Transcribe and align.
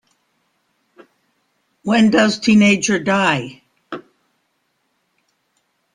When 1.83 2.09
Does 2.09 2.39
Teenager 2.39 2.97
Die? 2.97 3.61